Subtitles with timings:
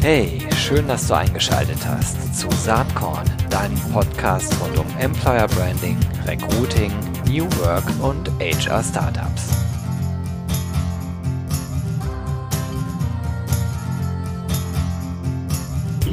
[0.00, 6.90] Hey, schön, dass du eingeschaltet hast zu Saatkorn, deinem Podcast rund um Employer Branding, Recruiting,
[7.26, 9.50] New Work und HR Startups.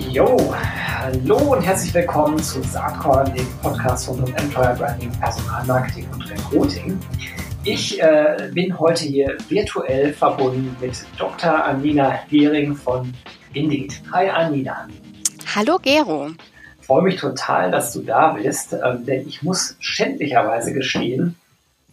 [0.09, 6.29] Jo, hallo und herzlich willkommen zu Saatkorn, dem Podcast rund um Employer Branding, Personalmarketing und
[6.29, 6.99] Recruiting.
[7.65, 11.65] Ich äh, bin heute hier virtuell verbunden mit Dr.
[11.65, 13.13] Anina Hering von
[13.53, 14.01] Indeed.
[14.13, 14.87] Hi Anina.
[15.53, 16.29] Hallo Gero.
[16.79, 21.35] Ich freue mich total, dass du da bist, ähm, denn ich muss schändlicherweise gestehen,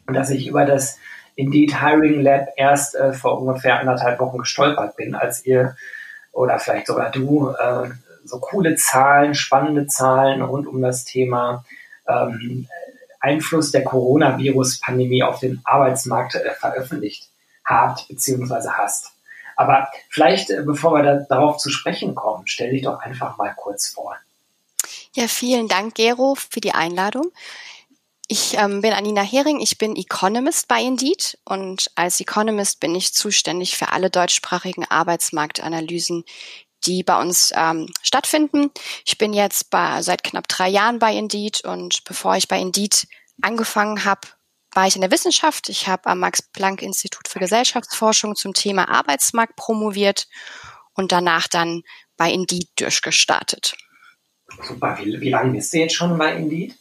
[0.07, 0.99] dass ich über das
[1.35, 5.77] Indeed Hiring Lab erst äh, vor ungefähr anderthalb Wochen gestolpert bin, als ihr
[6.31, 7.91] oder vielleicht sogar du äh,
[8.25, 11.65] so coole Zahlen, spannende Zahlen rund um das Thema
[12.09, 12.69] ähm,
[13.27, 17.29] Einfluss der Coronavirus-Pandemie auf den Arbeitsmarkt äh, veröffentlicht
[17.65, 18.69] habt bzw.
[18.71, 19.13] hast.
[19.57, 23.53] Aber vielleicht, äh, bevor wir da, darauf zu sprechen kommen, stell dich doch einfach mal
[23.57, 24.17] kurz vor.
[25.15, 27.33] Ja, vielen Dank, Gero, für die Einladung.
[28.29, 33.15] Ich ähm, bin Anina Hering, ich bin Economist bei Indeed und als Economist bin ich
[33.15, 36.25] zuständig für alle deutschsprachigen Arbeitsmarktanalysen,
[36.85, 38.71] die bei uns ähm, stattfinden.
[39.05, 43.07] Ich bin jetzt bei, seit knapp drei Jahren bei Indeed und bevor ich bei Indeed
[43.43, 44.29] angefangen habe,
[44.73, 45.69] war ich in der Wissenschaft.
[45.69, 50.29] Ich habe am Max-Planck-Institut für Gesellschaftsforschung zum Thema Arbeitsmarkt promoviert
[50.93, 51.83] und danach dann
[52.17, 53.77] bei Indeed durchgestartet.
[54.63, 56.75] Super, wie, wie lange bist du jetzt schon bei Indeed?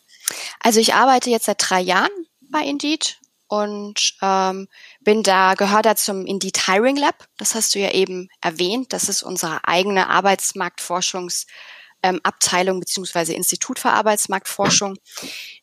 [0.59, 2.11] Also ich arbeite jetzt seit drei Jahren
[2.51, 4.67] bei Indeed und ähm,
[5.01, 7.27] bin da, gehöre da zum Indeed Hiring Lab.
[7.37, 8.93] Das hast du ja eben erwähnt.
[8.93, 11.45] Das ist unsere eigene Arbeitsmarktforschungs-
[12.05, 12.21] ähm,
[12.79, 14.97] beziehungsweise Institut für Arbeitsmarktforschung.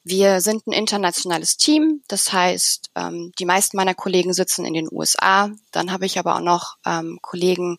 [0.02, 2.02] Wir sind ein internationales Team.
[2.08, 5.50] Das heißt, ähm, die meisten meiner Kollegen sitzen in den USA.
[5.70, 7.78] Dann habe ich aber auch noch ähm, Kollegen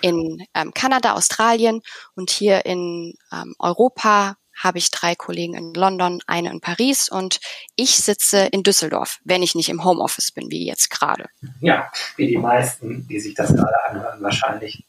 [0.00, 1.82] in ähm, Kanada, Australien
[2.14, 7.40] und hier in ähm, Europa habe ich drei Kollegen in London, eine in Paris und
[7.76, 11.26] ich sitze in Düsseldorf, wenn ich nicht im Homeoffice bin, wie jetzt gerade.
[11.60, 14.84] Ja, wie die meisten, die sich das gerade anhören, wahrscheinlich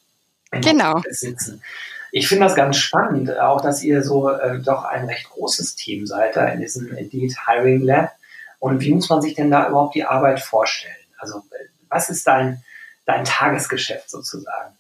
[0.51, 1.01] genau.
[1.09, 1.61] sitzen.
[2.11, 6.07] Ich finde das ganz spannend, auch dass ihr so äh, doch ein recht großes Team
[6.07, 8.11] seid da in diesem Indeed Hiring Lab.
[8.57, 10.95] Und wie muss man sich denn da überhaupt die Arbeit vorstellen?
[11.19, 11.43] Also
[11.87, 12.63] was ist dein,
[13.05, 14.78] dein Tagesgeschäft sozusagen?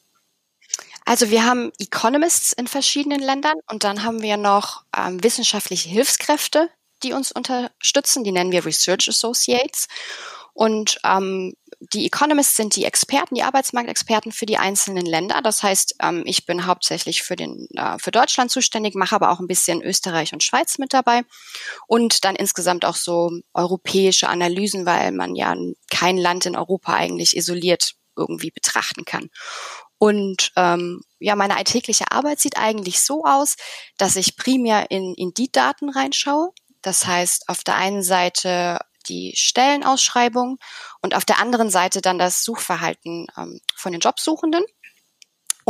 [1.09, 6.69] Also wir haben Economists in verschiedenen Ländern und dann haben wir noch ähm, wissenschaftliche Hilfskräfte,
[7.01, 8.23] die uns unterstützen.
[8.23, 9.87] Die nennen wir Research Associates.
[10.53, 11.55] Und ähm,
[11.93, 15.41] die Economists sind die Experten, die Arbeitsmarktexperten für die einzelnen Länder.
[15.41, 19.39] Das heißt, ähm, ich bin hauptsächlich für, den, äh, für Deutschland zuständig, mache aber auch
[19.39, 21.23] ein bisschen Österreich und Schweiz mit dabei.
[21.87, 25.55] Und dann insgesamt auch so europäische Analysen, weil man ja
[25.89, 29.29] kein Land in Europa eigentlich isoliert irgendwie betrachten kann.
[29.99, 33.57] Und ähm, ja, meine alltägliche Arbeit sieht eigentlich so aus,
[33.97, 36.51] dass ich primär in, in die Daten reinschaue.
[36.81, 38.79] Das heißt, auf der einen Seite
[39.09, 40.57] die Stellenausschreibung
[41.01, 44.63] und auf der anderen Seite dann das Suchverhalten ähm, von den Jobsuchenden.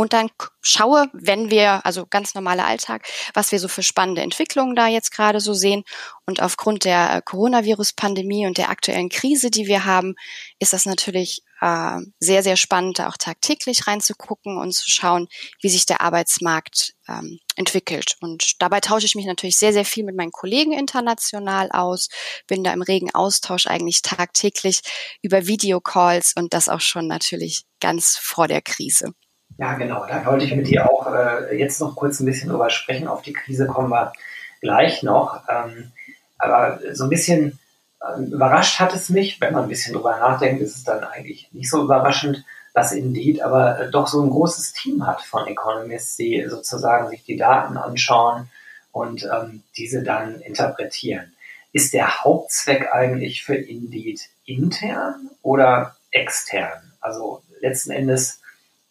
[0.00, 0.30] Und dann
[0.62, 5.10] schaue, wenn wir, also ganz normaler Alltag, was wir so für spannende Entwicklungen da jetzt
[5.10, 5.84] gerade so sehen.
[6.24, 10.14] Und aufgrund der äh, Coronavirus-Pandemie und der aktuellen Krise, die wir haben,
[10.58, 15.28] ist das natürlich äh, sehr, sehr spannend, da auch tagtäglich reinzugucken und zu schauen,
[15.60, 18.16] wie sich der Arbeitsmarkt ähm, entwickelt.
[18.22, 22.08] Und dabei tausche ich mich natürlich sehr, sehr viel mit meinen Kollegen international aus,
[22.46, 24.80] bin da im regen Austausch eigentlich tagtäglich
[25.20, 29.12] über Videocalls und das auch schon natürlich ganz vor der Krise.
[29.58, 30.06] Ja, genau.
[30.06, 33.08] Da wollte ich mit dir auch äh, jetzt noch kurz ein bisschen drüber sprechen.
[33.08, 34.12] Auf die Krise kommen wir
[34.60, 35.42] gleich noch.
[35.48, 35.92] Ähm,
[36.38, 37.58] aber so ein bisschen
[38.02, 41.48] ähm, überrascht hat es mich, wenn man ein bisschen drüber nachdenkt, ist es dann eigentlich
[41.52, 46.16] nicht so überraschend, dass Indeed aber äh, doch so ein großes Team hat von Economists,
[46.16, 48.48] die sozusagen sich die Daten anschauen
[48.92, 51.32] und ähm, diese dann interpretieren.
[51.72, 56.92] Ist der Hauptzweck eigentlich für Indeed intern oder extern?
[57.00, 58.39] Also letzten Endes,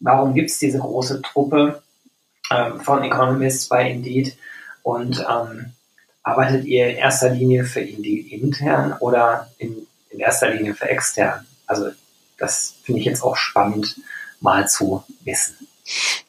[0.00, 1.82] warum gibt es diese große Truppe
[2.50, 4.36] ähm, von Economists bei Indeed
[4.82, 5.72] und ähm,
[6.22, 11.46] arbeitet ihr in erster Linie für Indeed intern oder in, in erster Linie für extern?
[11.66, 11.90] Also
[12.38, 14.00] das finde ich jetzt auch spannend
[14.40, 15.56] mal zu wissen.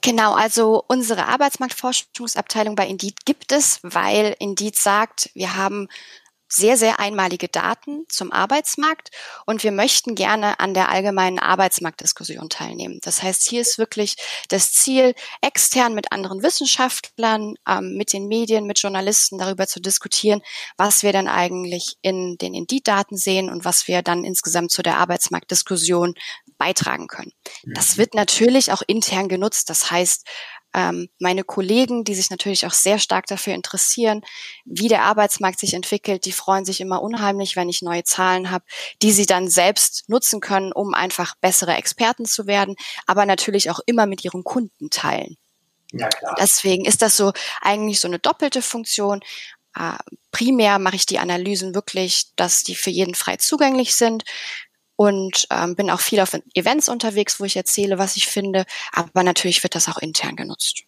[0.01, 5.87] Genau, also unsere Arbeitsmarktforschungsabteilung bei Indeed gibt es, weil Indeed sagt, wir haben
[6.51, 9.09] sehr, sehr einmalige Daten zum Arbeitsmarkt
[9.45, 12.99] und wir möchten gerne an der allgemeinen Arbeitsmarktdiskussion teilnehmen.
[13.03, 14.15] Das heißt, hier ist wirklich
[14.49, 20.41] das Ziel, extern mit anderen Wissenschaftlern, ähm, mit den Medien, mit Journalisten darüber zu diskutieren,
[20.77, 24.97] was wir dann eigentlich in den Indeed-Daten sehen und was wir dann insgesamt zu der
[24.97, 26.15] Arbeitsmarktdiskussion
[26.57, 27.31] beitragen können.
[27.65, 29.69] Das wird natürlich auch intern genutzt.
[29.69, 30.27] Das heißt,
[30.73, 34.21] ähm, meine Kollegen, die sich natürlich auch sehr stark dafür interessieren,
[34.65, 38.65] wie der Arbeitsmarkt sich entwickelt, die freuen sich immer unheimlich, wenn ich neue Zahlen habe,
[39.01, 42.75] die sie dann selbst nutzen können, um einfach bessere Experten zu werden,
[43.05, 45.37] aber natürlich auch immer mit ihren Kunden teilen.
[45.91, 46.35] Ja, klar.
[46.39, 49.19] Deswegen ist das so eigentlich so eine doppelte Funktion.
[49.75, 49.97] Äh,
[50.31, 54.23] primär mache ich die Analysen wirklich, dass die für jeden frei zugänglich sind
[55.01, 58.65] und ähm, bin auch viel auf Events unterwegs, wo ich erzähle, was ich finde.
[58.93, 60.83] Aber natürlich wird das auch intern genutzt.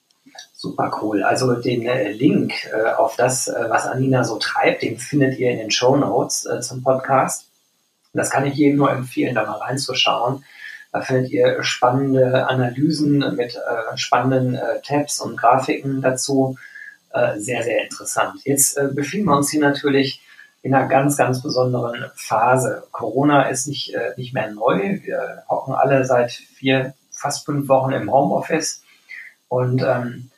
[0.54, 1.24] Super cool.
[1.24, 5.50] Also den äh, Link äh, auf das, äh, was Anina so treibt, den findet ihr
[5.50, 7.48] in den Show Notes äh, zum Podcast.
[8.14, 10.46] Das kann ich jedem nur empfehlen, da mal reinzuschauen.
[10.92, 16.56] Da findet ihr spannende Analysen mit äh, spannenden Tabs und Grafiken dazu.
[17.38, 18.42] sehr, sehr interessant.
[18.44, 20.22] Jetzt befinden wir uns hier natürlich
[20.64, 22.88] in einer ganz, ganz besonderen Phase.
[22.92, 25.00] Corona ist nicht, äh, nicht mehr neu.
[25.04, 28.82] Wir hocken alle seit vier, fast fünf Wochen im Homeoffice.
[29.50, 30.32] Und ähm,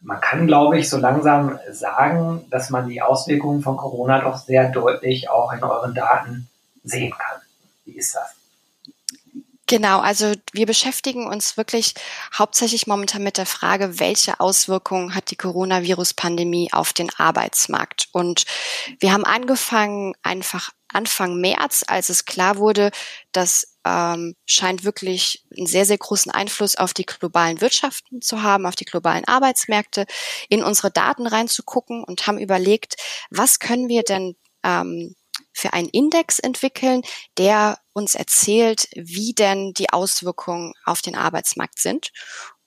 [0.00, 4.68] man kann, glaube ich, so langsam sagen, dass man die Auswirkungen von Corona doch sehr
[4.68, 6.48] deutlich auch in euren Daten
[6.82, 7.40] sehen kann.
[7.84, 8.41] Wie ist das?
[9.68, 11.94] Genau, also wir beschäftigen uns wirklich
[12.36, 18.08] hauptsächlich momentan mit der Frage, welche Auswirkungen hat die Coronavirus-Pandemie auf den Arbeitsmarkt.
[18.12, 18.44] Und
[19.00, 22.90] wir haben angefangen, einfach Anfang März, als es klar wurde,
[23.30, 28.66] dass ähm, scheint wirklich einen sehr, sehr großen Einfluss auf die globalen Wirtschaften zu haben,
[28.66, 30.06] auf die globalen Arbeitsmärkte,
[30.48, 32.96] in unsere Daten reinzugucken und haben überlegt,
[33.30, 35.14] was können wir denn ähm,
[35.52, 37.02] für einen Index entwickeln,
[37.38, 42.10] der uns erzählt, wie denn die Auswirkungen auf den Arbeitsmarkt sind.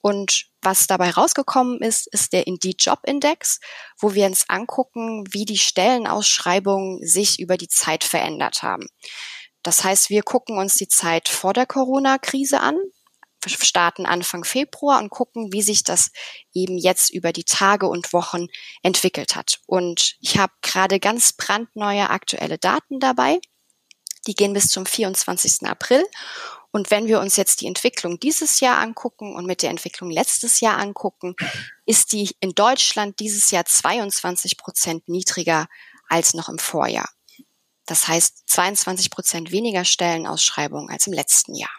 [0.01, 3.59] Und was dabei rausgekommen ist, ist der Indeed Job Index,
[3.99, 8.87] wo wir uns angucken, wie die Stellenausschreibungen sich über die Zeit verändert haben.
[9.63, 12.77] Das heißt, wir gucken uns die Zeit vor der Corona-Krise an,
[13.49, 16.11] starten Anfang Februar und gucken, wie sich das
[16.53, 18.47] eben jetzt über die Tage und Wochen
[18.83, 19.59] entwickelt hat.
[19.67, 23.39] Und ich habe gerade ganz brandneue aktuelle Daten dabei.
[24.27, 25.67] Die gehen bis zum 24.
[25.67, 26.03] April.
[26.71, 30.59] Und wenn wir uns jetzt die Entwicklung dieses Jahr angucken und mit der Entwicklung letztes
[30.59, 31.35] Jahr angucken,
[31.85, 35.67] ist die in Deutschland dieses Jahr 22 Prozent niedriger
[36.09, 37.09] als noch im Vorjahr.
[37.85, 41.71] Das heißt 22 Prozent weniger Stellenausschreibungen als im letzten Jahr.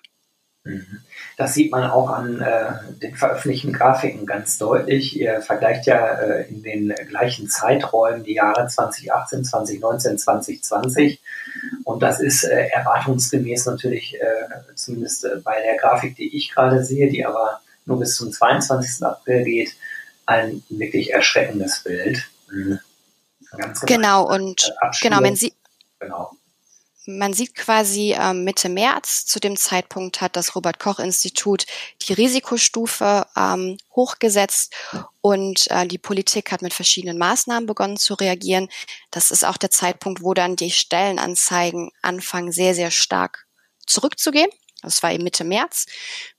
[0.66, 0.98] Mhm.
[1.36, 5.18] Das sieht man auch an äh, den veröffentlichten Grafiken ganz deutlich.
[5.18, 11.20] Ihr vergleicht ja äh, in den gleichen Zeiträumen die Jahre 2018, 2019, 2020.
[11.84, 16.84] Und das ist äh, erwartungsgemäß natürlich, äh, zumindest äh, bei der Grafik, die ich gerade
[16.84, 19.04] sehe, die aber nur bis zum 22.
[19.04, 19.76] April geht,
[20.26, 22.28] ein wirklich erschreckendes Bild.
[22.50, 22.80] Mhm.
[23.86, 25.52] genau, und genau, wenn Sie,
[26.00, 26.32] genau
[27.06, 31.66] man sieht quasi äh, Mitte März, zu dem Zeitpunkt hat das Robert Koch Institut
[32.02, 34.74] die Risikostufe ähm, hochgesetzt
[35.20, 38.68] und äh, die Politik hat mit verschiedenen Maßnahmen begonnen zu reagieren.
[39.10, 43.46] Das ist auch der Zeitpunkt, wo dann die Stellenanzeigen anfangen, sehr, sehr stark
[43.86, 44.50] zurückzugehen.
[44.82, 45.86] Das war eben Mitte März.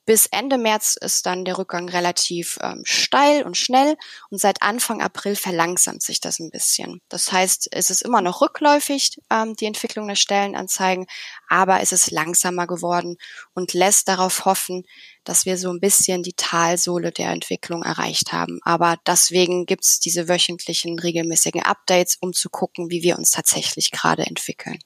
[0.07, 3.98] Bis Ende März ist dann der Rückgang relativ ähm, steil und schnell
[4.30, 7.01] und seit Anfang April verlangsamt sich das ein bisschen.
[7.09, 11.07] Das heißt, es ist immer noch rückläufig, ähm, die Entwicklung der Stellenanzeigen,
[11.50, 13.18] aber es ist langsamer geworden
[13.54, 14.86] und lässt darauf hoffen,
[15.25, 18.62] dass wir so ein bisschen die Talsohle der Entwicklung erreicht haben.
[18.63, 24.25] Aber deswegen gibt's diese wöchentlichen, regelmäßigen Updates, um zu gucken, wie wir uns tatsächlich gerade
[24.25, 24.79] entwickeln.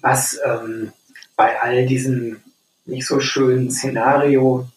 [0.00, 0.92] Was ähm,
[1.36, 2.42] bei all diesen
[2.84, 4.68] nicht so schönen Szenario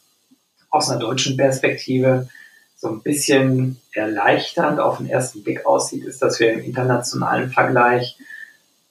[0.70, 2.28] aus einer deutschen Perspektive
[2.76, 8.18] so ein bisschen erleichternd auf den ersten Blick aussieht, ist, dass wir im internationalen Vergleich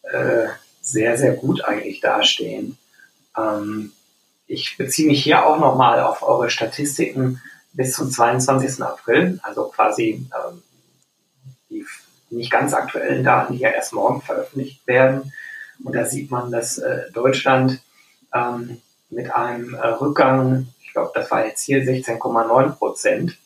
[0.02, 0.47] äh,
[0.80, 2.78] sehr, sehr gut eigentlich dastehen.
[3.37, 3.92] Ähm,
[4.47, 7.40] ich beziehe mich hier auch nochmal auf eure Statistiken
[7.73, 8.83] bis zum 22.
[8.83, 10.62] April, also quasi ähm,
[11.71, 11.87] die
[12.30, 15.33] nicht ganz aktuellen Daten, die ja erst morgen veröffentlicht werden.
[15.83, 17.80] Und da sieht man, dass äh, Deutschland
[18.33, 18.80] ähm,
[19.14, 23.38] mit einem äh, Rückgang, ich glaube, das war jetzt hier 16,9 Prozent.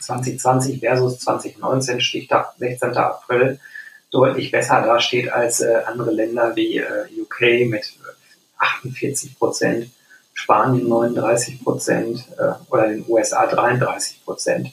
[0.00, 2.96] 2020 versus 2019, Stichtag 16.
[2.96, 3.58] April,
[4.10, 7.94] deutlich besser dasteht als äh, andere Länder wie äh, UK mit
[8.58, 9.90] 48 Prozent,
[10.34, 14.72] Spanien 39 Prozent äh, oder den USA 33 Prozent.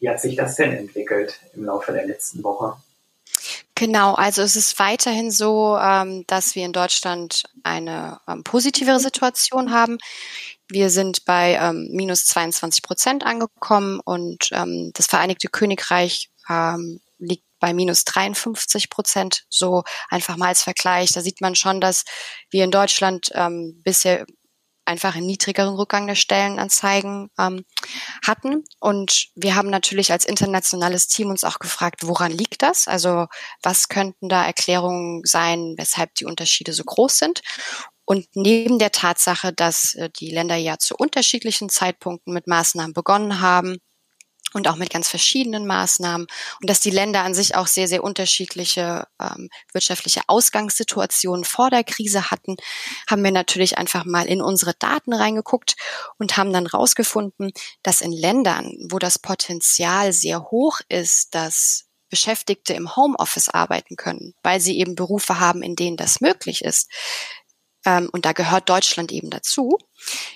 [0.00, 2.76] Wie hat sich das denn entwickelt im Laufe der letzten Woche?
[3.78, 9.70] Genau, also es ist weiterhin so, ähm, dass wir in Deutschland eine ähm, positivere Situation
[9.70, 9.98] haben.
[10.68, 16.28] Wir sind bei ähm, minus 22 Prozent angekommen und das Vereinigte Königreich
[17.18, 19.44] liegt bei minus 53 Prozent.
[19.48, 21.12] So einfach mal als Vergleich.
[21.12, 22.04] Da sieht man schon, dass
[22.50, 24.26] wir in Deutschland ähm, bisher
[24.88, 27.64] einfach einen niedrigeren Rückgang der Stellenanzeigen ähm,
[28.26, 28.64] hatten.
[28.80, 32.88] Und wir haben natürlich als internationales Team uns auch gefragt, woran liegt das?
[32.88, 33.26] Also
[33.62, 37.42] was könnten da Erklärungen sein, weshalb die Unterschiede so groß sind?
[38.04, 43.42] Und neben der Tatsache, dass äh, die Länder ja zu unterschiedlichen Zeitpunkten mit Maßnahmen begonnen
[43.42, 43.76] haben,
[44.52, 46.26] und auch mit ganz verschiedenen Maßnahmen
[46.60, 51.84] und dass die Länder an sich auch sehr, sehr unterschiedliche ähm, wirtschaftliche Ausgangssituationen vor der
[51.84, 52.56] Krise hatten,
[53.08, 55.76] haben wir natürlich einfach mal in unsere Daten reingeguckt
[56.18, 57.52] und haben dann rausgefunden,
[57.82, 64.34] dass in Ländern, wo das Potenzial sehr hoch ist, dass Beschäftigte im Homeoffice arbeiten können,
[64.42, 66.90] weil sie eben Berufe haben, in denen das möglich ist,
[68.12, 69.78] und da gehört Deutschland eben dazu.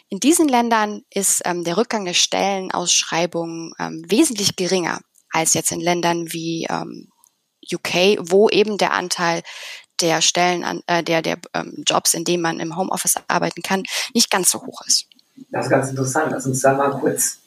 [0.09, 5.81] In diesen Ländern ist ähm, der Rückgang der Stellenausschreibungen ähm, wesentlich geringer als jetzt in
[5.81, 7.09] Ländern wie ähm,
[7.73, 9.43] UK, wo eben der Anteil
[10.01, 13.85] der Stellen, an, äh, der, der ähm, Jobs, in denen man im Homeoffice arbeiten kann,
[14.15, 15.07] nicht ganz so hoch ist.
[15.51, 16.33] Das ist ganz interessant.
[16.33, 17.39] Lass uns da mal kurz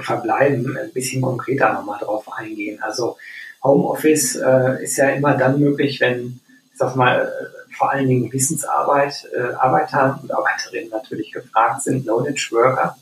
[0.00, 2.82] verbleiben, ein bisschen konkreter nochmal drauf eingehen.
[2.82, 3.16] Also
[3.62, 6.40] Homeoffice äh, ist ja immer dann möglich, wenn,
[6.72, 7.32] ich sag mal,
[7.76, 12.96] vor allen Dingen Wissensarbeit, äh, Arbeiter und Arbeiterinnen natürlich gefragt sind, Knowledge Worker,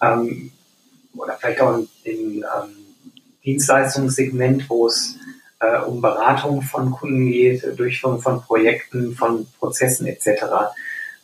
[0.00, 0.52] ähm,
[1.14, 2.44] oder vielleicht auch im ähm,
[3.44, 5.16] Dienstleistungssegment, wo es
[5.60, 10.44] äh, um Beratung von Kunden geht, Durchführung von Projekten, von Prozessen etc.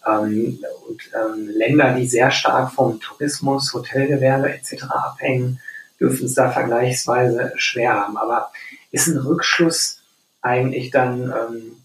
[0.07, 4.85] Ähm, und ähm, Länder, die sehr stark vom Tourismus, Hotelgewerbe etc.
[4.85, 5.61] abhängen,
[6.01, 8.17] dürfen es da vergleichsweise schwer haben.
[8.17, 8.51] Aber
[8.91, 10.01] ist ein Rückschluss
[10.41, 11.77] eigentlich dann ähm,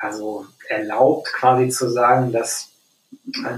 [0.00, 2.70] also erlaubt quasi zu sagen, dass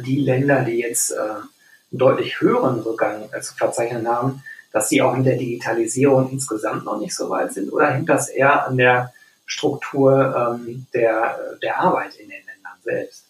[0.05, 1.49] die Länder, die jetzt äh, einen
[1.93, 6.99] deutlich höheren Rückgang äh, zu verzeichnen haben, dass sie auch in der Digitalisierung insgesamt noch
[6.99, 7.73] nicht so weit sind?
[7.73, 9.13] Oder hängt das eher an der
[9.47, 13.25] Struktur ähm, der, der Arbeit in den Ländern selbst?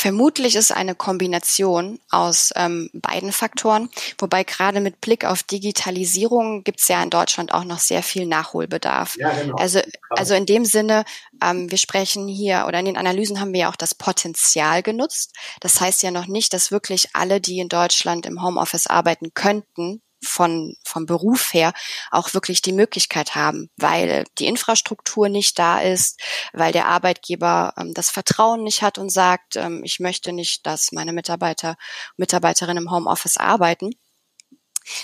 [0.00, 6.78] Vermutlich ist eine Kombination aus ähm, beiden Faktoren, wobei gerade mit Blick auf Digitalisierung gibt
[6.78, 9.16] es ja in Deutschland auch noch sehr viel Nachholbedarf.
[9.18, 9.56] Ja, genau.
[9.56, 11.04] Also, also in dem Sinne,
[11.42, 15.34] ähm, wir sprechen hier oder in den Analysen haben wir ja auch das Potenzial genutzt.
[15.58, 20.00] Das heißt ja noch nicht, dass wirklich alle, die in Deutschland im Homeoffice arbeiten könnten,
[20.22, 21.72] von, vom Beruf her
[22.10, 26.20] auch wirklich die Möglichkeit haben, weil die Infrastruktur nicht da ist,
[26.52, 30.92] weil der Arbeitgeber ähm, das Vertrauen nicht hat und sagt, ähm, ich möchte nicht, dass
[30.92, 31.76] meine Mitarbeiter,
[32.16, 33.90] Mitarbeiterinnen im Homeoffice arbeiten.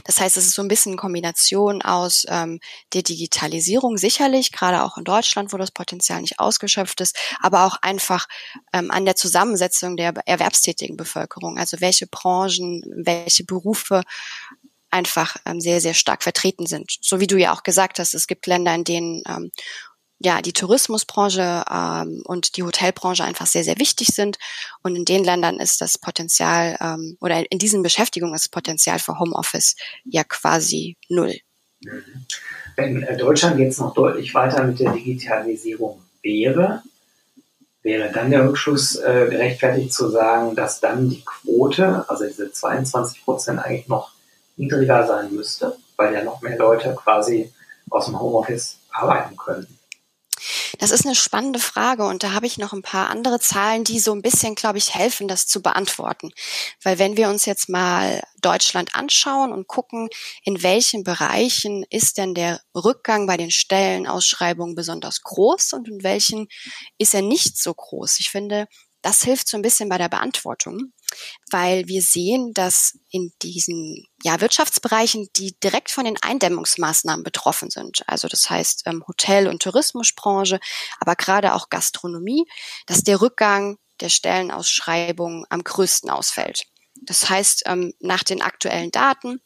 [0.04, 2.60] Das heißt, es ist so ein bisschen eine Kombination aus ähm,
[2.92, 7.76] der Digitalisierung, sicherlich, gerade auch in Deutschland, wo das Potenzial nicht ausgeschöpft ist, aber auch
[7.82, 8.26] einfach
[8.72, 11.58] ähm, an der Zusammensetzung der erwerbstätigen Bevölkerung.
[11.58, 14.02] Also welche Branchen, welche Berufe
[14.94, 16.96] einfach ähm, sehr, sehr stark vertreten sind.
[17.00, 19.50] So wie du ja auch gesagt hast, es gibt Länder, in denen ähm,
[20.20, 24.38] ja die Tourismusbranche ähm, und die Hotelbranche einfach sehr, sehr wichtig sind.
[24.82, 29.00] Und in den Ländern ist das Potenzial ähm, oder in diesen Beschäftigungen ist das Potenzial
[29.00, 29.74] für Homeoffice
[30.04, 31.34] ja quasi null.
[32.76, 36.82] Wenn äh, Deutschland jetzt noch deutlich weiter mit der Digitalisierung wäre,
[37.82, 43.24] wäre dann der Rückschluss äh, gerechtfertigt zu sagen, dass dann die Quote, also diese 22
[43.24, 44.13] Prozent eigentlich noch
[44.56, 47.52] niedriger sein müsste, weil ja noch mehr Leute quasi
[47.90, 49.78] aus dem Homeoffice arbeiten können.
[50.78, 54.00] Das ist eine spannende Frage und da habe ich noch ein paar andere Zahlen, die
[54.00, 56.30] so ein bisschen, glaube ich, helfen, das zu beantworten.
[56.82, 60.08] Weil wenn wir uns jetzt mal Deutschland anschauen und gucken,
[60.42, 66.48] in welchen Bereichen ist denn der Rückgang bei den Stellenausschreibungen besonders groß und in welchen
[66.98, 68.18] ist er nicht so groß.
[68.18, 68.66] Ich finde,
[69.00, 70.92] das hilft so ein bisschen bei der Beantwortung
[71.50, 78.02] weil wir sehen, dass in diesen ja, Wirtschaftsbereichen, die direkt von den Eindämmungsmaßnahmen betroffen sind,
[78.06, 80.60] also das heißt ähm, Hotel- und Tourismusbranche,
[81.00, 82.46] aber gerade auch Gastronomie,
[82.86, 86.64] dass der Rückgang der Stellenausschreibungen am größten ausfällt.
[87.02, 89.40] Das heißt, ähm, nach den aktuellen Daten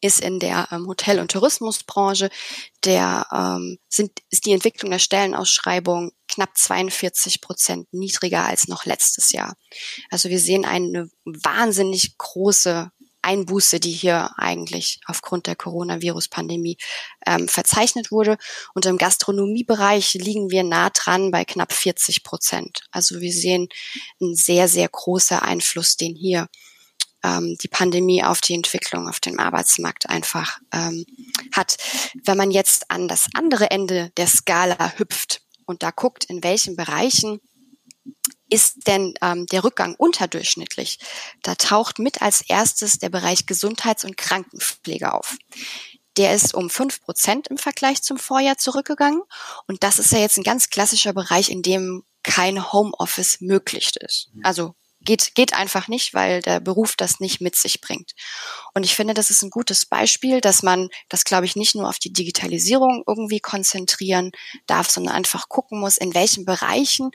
[0.00, 2.30] ist in der ähm, Hotel- und Tourismusbranche
[2.84, 9.32] der ähm, sind ist die Entwicklung der Stellenausschreibung knapp 42 Prozent niedriger als noch letztes
[9.32, 9.56] Jahr.
[10.10, 12.90] Also wir sehen eine wahnsinnig große
[13.22, 16.78] Einbuße, die hier eigentlich aufgrund der Coronavirus-Pandemie
[17.26, 18.38] ähm, verzeichnet wurde.
[18.74, 22.80] Und im Gastronomiebereich liegen wir nah dran bei knapp 40 Prozent.
[22.90, 23.68] Also wir sehen
[24.20, 26.48] einen sehr, sehr großer Einfluss, den hier
[27.22, 31.04] ähm, die Pandemie auf die Entwicklung auf dem Arbeitsmarkt einfach ähm,
[31.52, 31.76] hat.
[32.24, 36.76] Wenn man jetzt an das andere Ende der Skala hüpft und da guckt, in welchen
[36.76, 37.40] Bereichen
[38.50, 40.98] ist denn ähm, der Rückgang unterdurchschnittlich?
[41.42, 45.36] Da taucht mit als erstes der Bereich Gesundheits- und Krankenpflege auf.
[46.16, 49.22] Der ist um fünf Prozent im Vergleich zum Vorjahr zurückgegangen.
[49.68, 54.30] Und das ist ja jetzt ein ganz klassischer Bereich, in dem kein Homeoffice möglich ist.
[54.42, 58.12] Also geht, geht einfach nicht, weil der Beruf das nicht mit sich bringt.
[58.74, 61.88] Und ich finde, das ist ein gutes Beispiel, dass man das, glaube ich, nicht nur
[61.88, 64.30] auf die Digitalisierung irgendwie konzentrieren
[64.66, 67.10] darf, sondern einfach gucken muss, in welchen Bereichen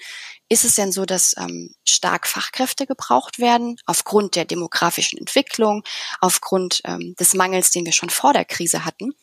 [0.48, 5.84] ist es denn so, dass ähm, stark Fachkräfte gebraucht werden, aufgrund der demografischen Entwicklung,
[6.22, 9.14] aufgrund ähm, des Mangels, den wir schon vor der Krise hatten.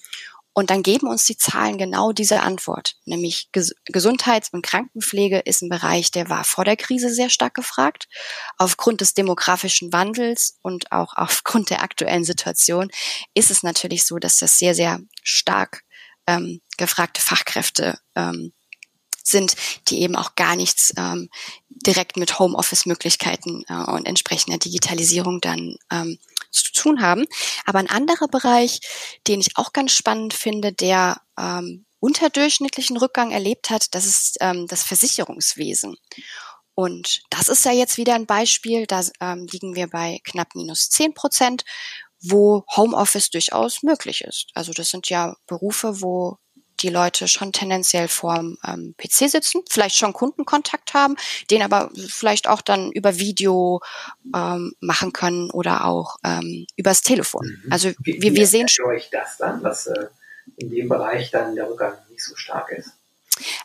[0.54, 5.62] Und dann geben uns die Zahlen genau diese Antwort, nämlich Ges Gesundheits- und Krankenpflege ist
[5.62, 8.06] ein Bereich, der war vor der Krise sehr stark gefragt.
[8.59, 12.90] Aufgrund des demografischen Wandels und auch aufgrund der aktuellen Situation
[13.35, 15.85] ist es natürlich so, dass das sehr, sehr stark
[16.26, 18.52] ähm, gefragte Fachkräfte ähm,
[19.25, 19.54] sind,
[19.88, 21.30] die eben auch gar nichts ähm,
[21.68, 26.18] direkt mit Homeoffice-Möglichkeiten äh, und entsprechender Digitalisierung dann ähm,
[26.52, 27.26] zu tun haben.
[27.64, 28.80] Aber ein anderer Bereich,
[29.26, 34.66] den ich auch ganz spannend finde, der ähm, unterdurchschnittlichen Rückgang erlebt hat, das ist ähm,
[34.66, 35.97] das Versicherungswesen.
[36.75, 40.88] Und das ist ja jetzt wieder ein Beispiel, da ähm, liegen wir bei knapp minus
[40.88, 41.64] zehn Prozent,
[42.21, 44.47] wo Homeoffice durchaus möglich ist.
[44.54, 46.38] Also das sind ja Berufe, wo
[46.82, 51.16] die Leute schon tendenziell vorm ähm, PC sitzen, vielleicht schon Kundenkontakt haben,
[51.50, 53.80] den aber vielleicht auch dann über Video
[54.34, 57.46] ähm, machen können oder auch ähm, übers Telefon.
[57.64, 57.72] Mhm.
[57.72, 58.86] Also wie, wir, wir sehen schon.
[58.86, 60.06] euch das dann, dass äh,
[60.56, 62.90] in dem Bereich dann der Rückgang nicht so stark ist?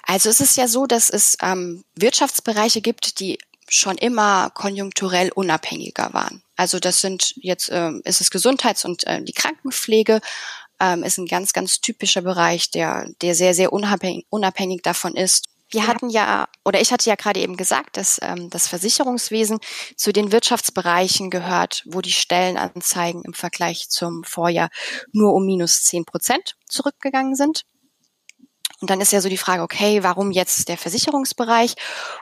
[0.03, 3.37] Also es ist ja so, dass es ähm, Wirtschaftsbereiche gibt, die
[3.69, 6.41] schon immer konjunkturell unabhängiger waren.
[6.55, 10.21] Also das sind jetzt ähm, ist es Gesundheits- und äh, die Krankenpflege,
[10.79, 15.45] ähm, ist ein ganz, ganz typischer Bereich, der, der sehr, sehr unabhängig, unabhängig davon ist.
[15.69, 15.87] Wir ja.
[15.87, 19.59] hatten ja, oder ich hatte ja gerade eben gesagt, dass ähm, das Versicherungswesen
[19.97, 24.69] zu den Wirtschaftsbereichen gehört, wo die Stellenanzeigen im Vergleich zum Vorjahr
[25.11, 27.65] nur um minus zehn Prozent zurückgegangen sind.
[28.79, 31.73] Und dann ist ja so die Frage, okay, warum jetzt der Versicherungsbereich?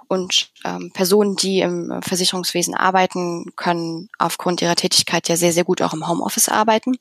[0.07, 5.81] Und ähm, Personen, die im Versicherungswesen arbeiten, können aufgrund ihrer Tätigkeit ja sehr, sehr gut
[5.81, 6.95] auch im Homeoffice arbeiten.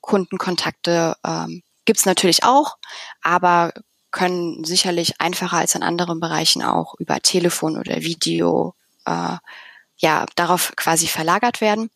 [0.00, 2.76] Kundenkontakte ähm, gibt es natürlich auch,
[3.22, 3.72] aber
[4.10, 8.74] können sicherlich einfacher als in anderen Bereichen auch über Telefon oder Video
[9.06, 9.36] äh,
[9.96, 11.90] ja darauf quasi verlagert werden.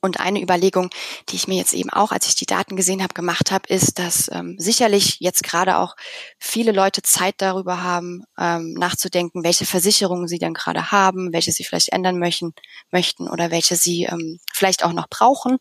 [0.00, 0.90] Und eine Überlegung,
[1.28, 3.98] die ich mir jetzt eben auch, als ich die Daten gesehen habe, gemacht habe, ist,
[3.98, 5.96] dass ähm, sicherlich jetzt gerade auch
[6.38, 11.64] viele Leute Zeit darüber haben, ähm, nachzudenken, welche Versicherungen sie denn gerade haben, welche sie
[11.64, 12.54] vielleicht ändern möchten,
[12.92, 15.58] möchten oder welche sie ähm, vielleicht auch noch brauchen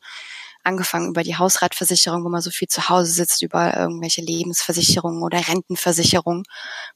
[0.67, 5.47] angefangen über die Hausratversicherung, wo man so viel zu Hause sitzt, über irgendwelche Lebensversicherungen oder
[5.47, 6.43] Rentenversicherungen,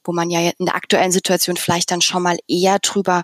[0.04, 3.22] wo man ja in der aktuellen Situation vielleicht dann schon mal eher drüber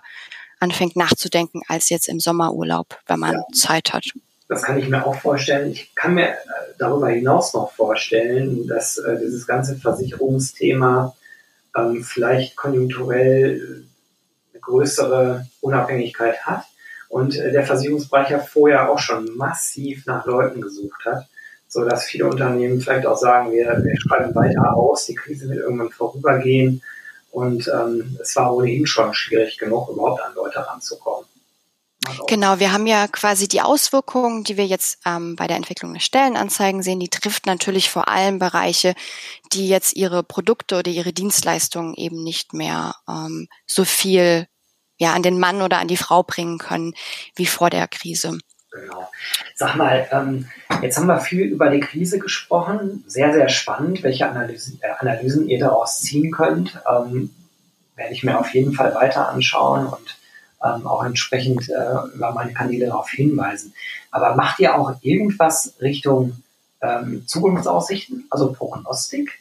[0.59, 3.43] anfängt nachzudenken als jetzt im Sommerurlaub, wenn man ja.
[3.53, 4.05] Zeit hat.
[4.49, 5.71] Das kann ich mir auch vorstellen.
[5.71, 6.35] Ich kann mir äh,
[6.79, 11.15] darüber hinaus noch vorstellen, dass äh, dieses ganze Versicherungsthema
[11.77, 13.85] ähm, vielleicht konjunkturell
[14.51, 16.65] eine größere Unabhängigkeit hat
[17.09, 21.27] und äh, der Versicherungsbereich ja vorher auch schon massiv nach Leuten gesucht hat,
[21.67, 25.59] so dass viele Unternehmen vielleicht auch sagen, wir, wir schreiben weiter aus, die Krise wird
[25.59, 26.81] irgendwann vorübergehen
[27.31, 31.25] und ähm, es war ohnehin schon schwierig genug, überhaupt an Leute ranzukommen.
[32.27, 35.99] Genau, wir haben ja quasi die Auswirkungen, die wir jetzt ähm, bei der Entwicklung der
[35.99, 38.95] Stellenanzeigen sehen, die trifft natürlich vor allem Bereiche,
[39.51, 44.47] die jetzt ihre Produkte oder ihre Dienstleistungen eben nicht mehr ähm, so viel
[44.99, 46.93] ja an den Mann oder an die Frau bringen können
[47.35, 48.37] wie vor der Krise.
[48.71, 49.09] Genau.
[49.55, 50.47] Sag mal, ähm,
[50.83, 53.03] jetzt haben wir viel über die Krise gesprochen.
[53.07, 56.79] Sehr, sehr spannend, welche Analysen, äh, Analysen ihr daraus ziehen könnt.
[56.87, 57.31] Ähm,
[57.95, 60.17] werde ich mir auf jeden Fall weiter anschauen und
[60.63, 63.73] ähm, auch entsprechend äh, über meine Kanäle darauf hinweisen.
[64.11, 66.43] Aber macht ihr auch irgendwas Richtung
[66.81, 69.39] ähm, Zukunftsaussichten, also Prognostik?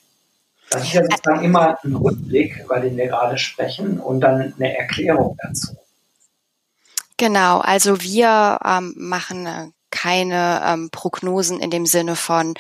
[0.71, 4.77] Das ist ja sozusagen immer ein Rückblick, über den wir gerade sprechen, und dann eine
[4.77, 5.77] Erklärung dazu.
[7.17, 12.55] Genau, also wir ähm, machen äh, keine ähm, Prognosen in dem Sinne von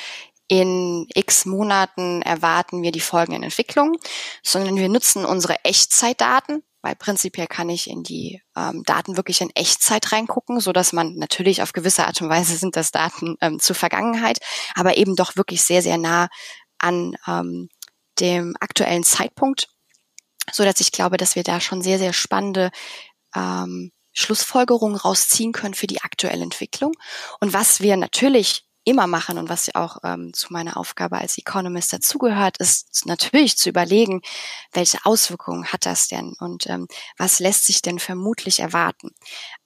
[0.48, 3.96] in x Monaten erwarten wir die folgenden Entwicklungen,
[4.42, 9.50] sondern wir nutzen unsere Echtzeitdaten, weil prinzipiell kann ich in die ähm, Daten wirklich in
[9.54, 13.60] Echtzeit reingucken, so dass man natürlich auf gewisse Art und Weise sind das Daten ähm,
[13.60, 14.38] zur Vergangenheit,
[14.74, 16.28] aber eben doch wirklich sehr, sehr nah
[16.78, 17.68] an ähm,
[18.20, 19.68] dem aktuellen Zeitpunkt,
[20.52, 22.70] so dass ich glaube, dass wir da schon sehr, sehr spannende
[23.34, 26.92] ähm, Schlussfolgerungen rausziehen können für die aktuelle Entwicklung.
[27.40, 31.92] Und was wir natürlich immer machen und was auch ähm, zu meiner Aufgabe als Economist
[31.92, 34.22] dazugehört, ist natürlich zu überlegen,
[34.72, 39.10] welche Auswirkungen hat das denn und ähm, was lässt sich denn vermutlich erwarten.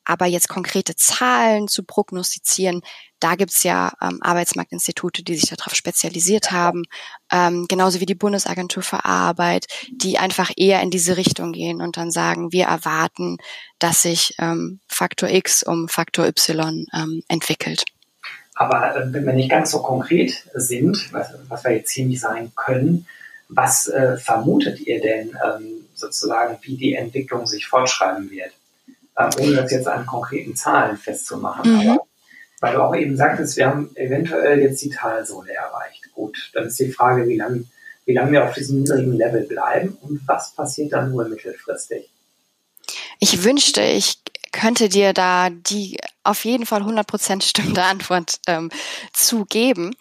[0.05, 2.83] Aber jetzt konkrete Zahlen zu prognostizieren,
[3.21, 6.85] da gibt's ja ähm, Arbeitsmarktinstitute, die sich darauf spezialisiert haben,
[7.31, 11.97] ähm, genauso wie die Bundesagentur für Arbeit, die einfach eher in diese Richtung gehen und
[11.97, 13.39] dann sagen, wir erwarten,
[13.79, 17.85] dass sich ähm, Faktor X um Faktor Y ähm, entwickelt.
[18.55, 22.21] Aber äh, wenn wir nicht ganz so konkret sind, was, was wir jetzt hier nicht
[22.21, 23.07] sein können,
[23.49, 28.53] was äh, vermutet ihr denn ähm, sozusagen, wie die Entwicklung sich fortschreiben wird?
[29.19, 31.71] Ähm, ohne das jetzt an konkreten Zahlen festzumachen.
[31.71, 31.91] Mhm.
[31.91, 32.07] Aber
[32.61, 36.13] weil du auch eben sagtest, wir haben eventuell jetzt die Talsohle erreicht.
[36.15, 37.65] Gut, dann ist die Frage, wie lange
[38.05, 42.11] wie lang wir auf diesem niedrigen Level bleiben und was passiert dann nur mittelfristig.
[43.21, 44.19] Ich wünschte, ich
[44.53, 48.71] könnte dir da die auf jeden Fall 100% stimmende Antwort ähm,
[49.13, 49.95] zugeben.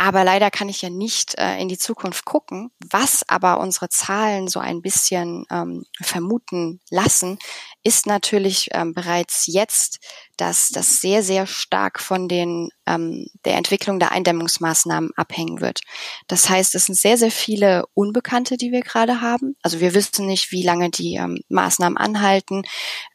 [0.00, 2.70] Aber leider kann ich ja nicht äh, in die Zukunft gucken.
[2.88, 7.38] Was aber unsere Zahlen so ein bisschen ähm, vermuten lassen,
[7.84, 9.98] ist natürlich ähm, bereits jetzt,
[10.36, 15.80] dass das sehr, sehr stark von den, ähm, der Entwicklung der Eindämmungsmaßnahmen abhängen wird.
[16.26, 19.56] Das heißt, es sind sehr, sehr viele Unbekannte, die wir gerade haben.
[19.62, 22.62] Also wir wissen nicht, wie lange die ähm, Maßnahmen anhalten,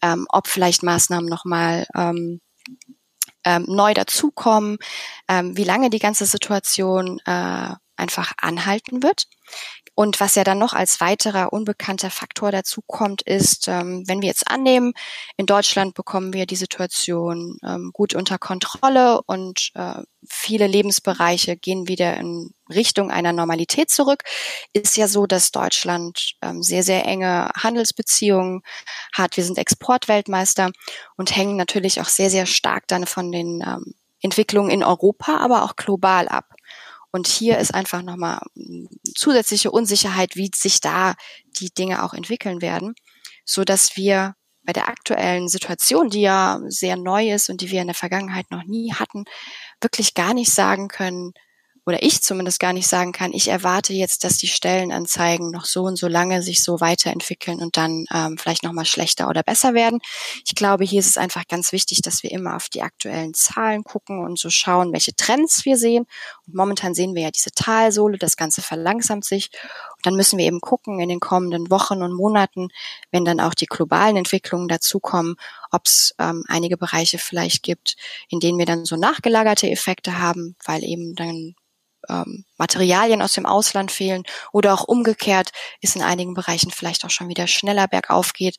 [0.01, 2.41] ähm, ob vielleicht Maßnahmen nochmal ähm,
[3.45, 4.77] ähm, neu dazukommen,
[5.27, 9.27] ähm, wie lange die ganze Situation äh, einfach anhalten wird.
[9.95, 14.27] Und was ja dann noch als weiterer unbekannter Faktor dazu kommt, ist, ähm, wenn wir
[14.27, 14.93] jetzt annehmen,
[15.37, 21.87] in Deutschland bekommen wir die Situation ähm, gut unter Kontrolle und äh, viele Lebensbereiche gehen
[21.87, 24.23] wieder in Richtung einer Normalität zurück,
[24.73, 28.61] ist ja so, dass Deutschland ähm, sehr, sehr enge Handelsbeziehungen
[29.13, 29.37] hat.
[29.37, 30.71] Wir sind Exportweltmeister
[31.17, 33.63] und hängen natürlich auch sehr, sehr stark dann von den
[34.21, 36.45] Entwicklungen in Europa, aber auch global ab.
[37.15, 38.41] Und hier ist einfach nochmal
[39.15, 41.13] zusätzliche Unsicherheit, wie sich da
[41.59, 42.95] die Dinge auch entwickeln werden,
[43.45, 47.81] so dass wir bei der aktuellen Situation, die ja sehr neu ist und die wir
[47.81, 49.25] in der Vergangenheit noch nie hatten,
[49.79, 51.33] wirklich gar nicht sagen können,
[51.85, 55.83] oder ich zumindest gar nicht sagen kann, ich erwarte jetzt, dass die Stellenanzeigen noch so
[55.83, 59.99] und so lange sich so weiterentwickeln und dann ähm, vielleicht nochmal schlechter oder besser werden.
[60.45, 63.83] Ich glaube, hier ist es einfach ganz wichtig, dass wir immer auf die aktuellen Zahlen
[63.83, 66.05] gucken und so schauen, welche Trends wir sehen.
[66.47, 69.49] Und momentan sehen wir ja diese Talsohle, das Ganze verlangsamt sich.
[69.97, 72.69] Und dann müssen wir eben gucken in den kommenden Wochen und Monaten,
[73.11, 75.35] wenn dann auch die globalen Entwicklungen dazukommen,
[75.71, 77.95] ob es ähm, einige Bereiche vielleicht gibt,
[78.29, 81.55] in denen wir dann so nachgelagerte Effekte haben, weil eben dann
[82.09, 87.09] ähm, Materialien aus dem Ausland fehlen oder auch umgekehrt ist in einigen Bereichen vielleicht auch
[87.09, 88.57] schon wieder schneller bergauf geht,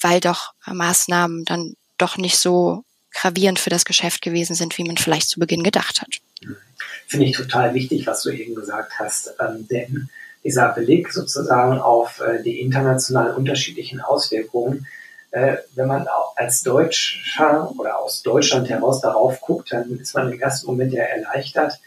[0.00, 4.84] weil doch äh, Maßnahmen dann doch nicht so gravierend für das Geschäft gewesen sind, wie
[4.84, 6.20] man vielleicht zu Beginn gedacht hat.
[7.06, 10.08] Finde ich total wichtig, was du eben gesagt hast, ähm, denn
[10.44, 14.86] dieser Blick sozusagen auf äh, die international unterschiedlichen Auswirkungen,
[15.30, 20.40] äh, wenn man als Deutscher oder aus Deutschland heraus darauf guckt, dann ist man im
[20.40, 21.80] ersten Moment ja erleichtert,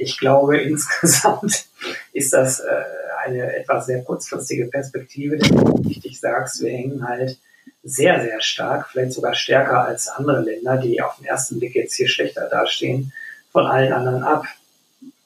[0.00, 1.66] ich glaube, insgesamt
[2.12, 2.82] ist das äh,
[3.24, 7.38] eine etwas sehr kurzfristige Perspektive, denn wie du richtig sagst, wir hängen halt
[7.82, 11.94] sehr, sehr stark, vielleicht sogar stärker als andere Länder, die auf den ersten Blick jetzt
[11.94, 13.12] hier schlechter dastehen,
[13.52, 14.44] von allen anderen ab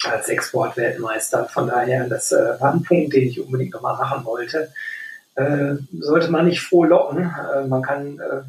[0.05, 1.47] als Exportweltmeister.
[1.47, 4.73] Von daher, das äh, war ein Punkt, den ich unbedingt nochmal machen wollte.
[5.37, 7.25] Äh, sollte man nicht froh locken.
[7.25, 8.43] Äh, man kann äh,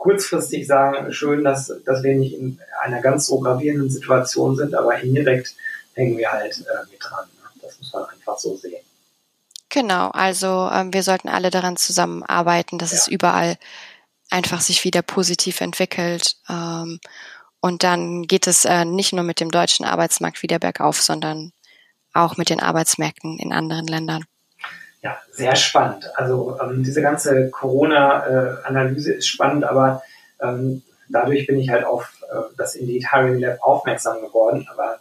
[0.00, 4.98] kurzfristig sagen, schön, dass, dass wir nicht in einer ganz so gravierenden Situation sind, aber
[4.98, 5.54] indirekt
[5.92, 7.26] hängen wir halt äh, mit dran.
[7.36, 7.60] Ne?
[7.60, 8.82] Das muss man einfach so sehen.
[9.68, 12.98] Genau, also ähm, wir sollten alle daran zusammenarbeiten, dass ja.
[12.98, 13.58] es überall
[14.30, 16.36] einfach sich wieder positiv entwickelt.
[16.48, 16.98] Ähm,
[17.60, 21.52] und dann geht es äh, nicht nur mit dem deutschen Arbeitsmarkt wieder bergauf, sondern
[22.14, 24.24] auch mit den Arbeitsmärkten in anderen Ländern.
[25.02, 26.10] Ja, sehr spannend.
[26.16, 30.02] Also ähm, diese ganze Corona-Analyse ist spannend, aber
[30.40, 34.68] ähm, dadurch bin ich halt auf äh, das Indeed Hiring Lab aufmerksam geworden.
[34.70, 35.00] Aber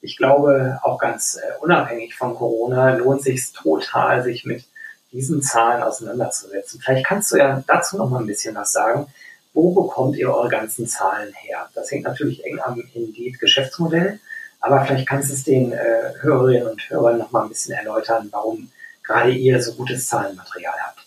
[0.00, 4.64] ich glaube, auch ganz äh, unabhängig von Corona lohnt sich total, sich mit
[5.12, 6.80] diesen Zahlen auseinanderzusetzen.
[6.80, 9.06] Vielleicht kannst du ja dazu noch mal ein bisschen was sagen.
[9.54, 11.68] Wo bekommt ihr eure ganzen Zahlen her?
[11.74, 14.18] Das hängt natürlich eng am Indeed-Geschäftsmodell,
[14.60, 18.28] aber vielleicht kannst du es den äh, Hörerinnen und Hörern noch mal ein bisschen erläutern,
[18.32, 18.70] warum
[19.06, 21.06] gerade ihr so gutes Zahlenmaterial habt.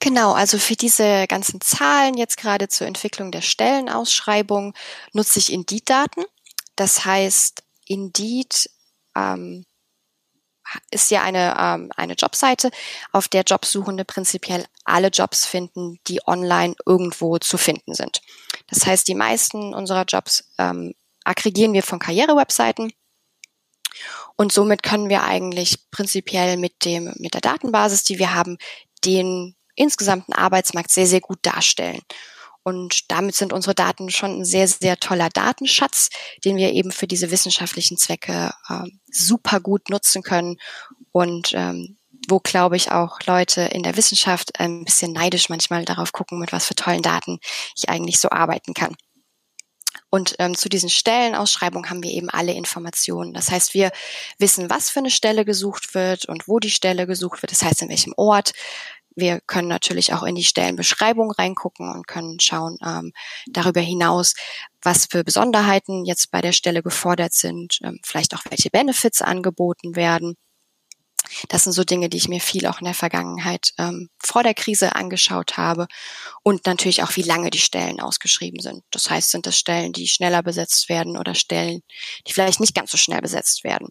[0.00, 4.74] Genau, also für diese ganzen Zahlen jetzt gerade zur Entwicklung der Stellenausschreibung
[5.12, 6.24] nutze ich Indeed-Daten.
[6.76, 8.70] Das heißt, Indeed
[9.16, 9.64] ähm,
[10.90, 12.70] ist ja eine, ähm, eine Jobseite,
[13.12, 18.20] auf der Jobsuchende prinzipiell alle Jobs finden, die online irgendwo zu finden sind.
[18.68, 20.94] Das heißt, die meisten unserer Jobs ähm,
[21.24, 22.92] aggregieren wir von Karrierewebseiten.
[24.40, 28.56] Und somit können wir eigentlich prinzipiell mit dem, mit der Datenbasis, die wir haben,
[29.04, 32.00] den insgesamten Arbeitsmarkt sehr, sehr gut darstellen.
[32.62, 36.10] Und damit sind unsere Daten schon ein sehr, sehr toller Datenschatz,
[36.44, 40.56] den wir eben für diese wissenschaftlichen Zwecke äh, super gut nutzen können
[41.10, 41.96] und ähm,
[42.28, 46.52] wo, glaube ich, auch Leute in der Wissenschaft ein bisschen neidisch manchmal darauf gucken, mit
[46.52, 47.38] was für tollen Daten
[47.74, 48.94] ich eigentlich so arbeiten kann.
[50.10, 53.34] Und ähm, zu diesen Stellenausschreibungen haben wir eben alle Informationen.
[53.34, 53.90] Das heißt, wir
[54.38, 57.52] wissen, was für eine Stelle gesucht wird und wo die Stelle gesucht wird.
[57.52, 58.52] Das heißt, in welchem Ort.
[59.20, 63.12] Wir können natürlich auch in die Stellenbeschreibung reingucken und können schauen ähm,
[63.48, 64.34] darüber hinaus,
[64.80, 69.96] was für Besonderheiten jetzt bei der Stelle gefordert sind, ähm, vielleicht auch welche Benefits angeboten
[69.96, 70.36] werden.
[71.48, 74.54] Das sind so Dinge, die ich mir viel auch in der Vergangenheit ähm, vor der
[74.54, 75.86] Krise angeschaut habe.
[76.42, 78.82] Und natürlich auch, wie lange die Stellen ausgeschrieben sind.
[78.90, 81.82] Das heißt, sind das Stellen, die schneller besetzt werden oder Stellen,
[82.26, 83.88] die vielleicht nicht ganz so schnell besetzt werden.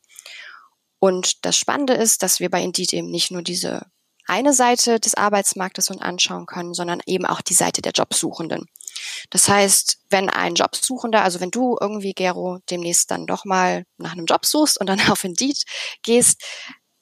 [0.99, 3.85] Und das Spannende ist, dass wir bei Indeed eben nicht nur diese
[4.27, 8.65] eine Seite des Arbeitsmarktes uns anschauen können, sondern eben auch die Seite der Jobsuchenden.
[9.29, 14.11] Das heißt, wenn ein Jobsuchender, also wenn du irgendwie, Gero, demnächst dann doch mal nach
[14.11, 15.63] einem Job suchst und dann auf Indeed
[16.03, 16.43] gehst,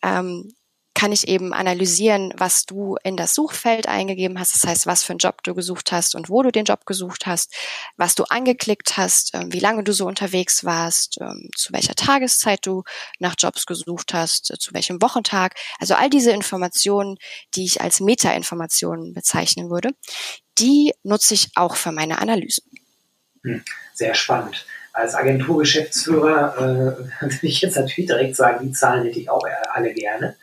[0.06, 0.54] ähm,
[0.98, 4.56] kann ich eben analysieren, was du in das Suchfeld eingegeben hast.
[4.56, 7.26] Das heißt, was für einen Job du gesucht hast und wo du den Job gesucht
[7.26, 7.54] hast,
[7.98, 12.65] was du angeklickt hast, ähm, wie lange du so unterwegs warst, ähm, zu welcher Tageszeit
[12.65, 12.84] du
[13.20, 15.56] nach Jobs gesucht hast, äh, zu welchem Wochentag.
[15.80, 17.18] Also all diese Informationen,
[17.56, 19.89] die ich als Meta-Informationen bezeichnen würde,
[20.58, 22.62] die nutze ich auch für meine Analyse.
[23.44, 29.19] Hm, sehr spannend als Agenturgeschäftsführer äh, würde ich jetzt natürlich direkt sagen, die Zahlen hätte
[29.19, 30.36] ich auch alle gerne.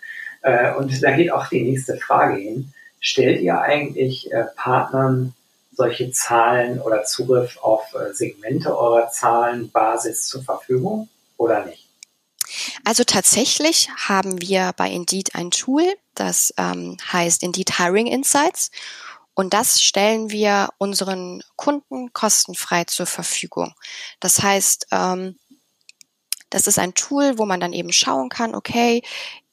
[0.43, 2.73] Äh, und da geht auch die nächste Frage hin.
[3.01, 5.35] Stellt ihr eigentlich äh, Partnern
[5.75, 11.89] solche Zahlen oder Zugriff auf äh, Segmente eurer Zahlenbasis zur Verfügung oder nicht?
[12.85, 15.85] Also tatsächlich haben wir bei Indeed ein Tool,
[16.15, 18.71] das ähm, heißt Indeed Hiring Insights.
[19.35, 23.75] Und das stellen wir unseren Kunden kostenfrei zur Verfügung.
[24.21, 25.39] Das heißt, ähm,
[26.51, 29.03] das ist ein Tool, wo man dann eben schauen kann, okay,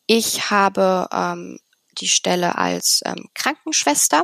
[0.06, 1.60] ich habe ähm,
[2.00, 4.24] die Stelle als ähm, Krankenschwester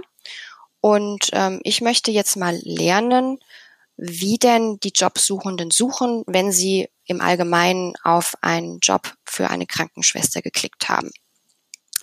[0.82, 3.40] und ähm, ich möchte jetzt mal lernen,
[3.98, 10.42] wie denn die Jobsuchenden suchen, wenn sie im Allgemeinen auf einen Job für eine Krankenschwester
[10.42, 11.12] geklickt haben.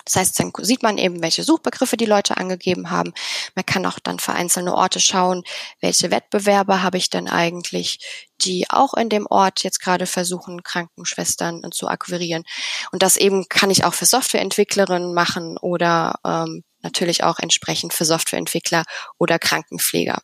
[0.05, 3.13] Das heißt, dann sieht man eben, welche Suchbegriffe die Leute angegeben haben.
[3.55, 5.43] Man kann auch dann für einzelne Orte schauen,
[5.79, 7.99] welche Wettbewerber habe ich denn eigentlich,
[8.41, 12.43] die auch in dem Ort jetzt gerade versuchen, Krankenschwestern zu akquirieren.
[12.91, 18.05] Und das eben kann ich auch für Softwareentwicklerinnen machen oder ähm, natürlich auch entsprechend für
[18.05, 18.83] Softwareentwickler
[19.17, 20.19] oder Krankenpfleger.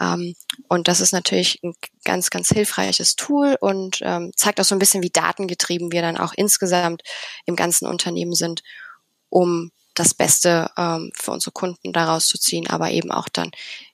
[0.00, 0.34] Ähm,
[0.68, 1.72] und das ist natürlich ein
[2.04, 6.18] ganz, ganz hilfreiches Tool und ähm, zeigt auch so ein bisschen, wie datengetrieben wir dann
[6.18, 7.02] auch insgesamt
[7.46, 8.62] im ganzen Unternehmen sind
[9.34, 13.50] um das Beste ähm, für unsere Kunden daraus zu ziehen, aber eben auch dann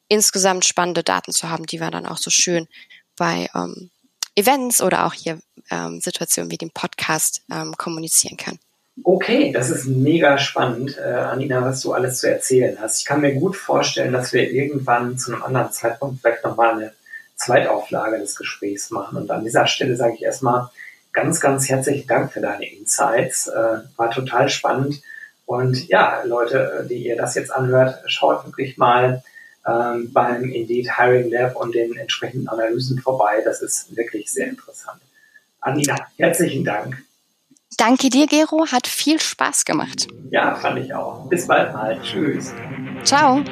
[0.08, 2.68] insgesamt spannende Daten zu haben, die wir dann auch so schön
[3.16, 3.90] bei ähm,
[4.34, 8.58] Events oder auch hier ähm, Situationen wie dem Podcast ähm, kommunizieren können.
[9.02, 13.00] Okay, das ist mega spannend, äh, Anina, was du alles zu erzählen hast.
[13.00, 16.92] Ich kann mir gut vorstellen, dass wir irgendwann zu einem anderen Zeitpunkt vielleicht nochmal eine
[17.36, 19.16] Zweitauflage des Gesprächs machen.
[19.16, 20.68] Und an dieser Stelle sage ich erstmal
[21.12, 23.48] ganz, ganz herzlichen Dank für deine Insights.
[23.48, 25.00] Äh, war total spannend
[25.50, 29.20] und ja, Leute, die ihr das jetzt anhört, schaut wirklich mal
[29.66, 33.42] ähm, beim Indeed Hiring Lab und den entsprechenden Analysen vorbei.
[33.44, 35.00] Das ist wirklich sehr interessant.
[35.60, 37.02] Anina, herzlichen Dank.
[37.76, 38.66] Danke dir, Gero.
[38.70, 40.06] Hat viel Spaß gemacht.
[40.30, 41.28] Ja, fand ich auch.
[41.28, 42.00] Bis bald mal.
[42.00, 42.54] Tschüss.
[43.02, 43.42] Ciao.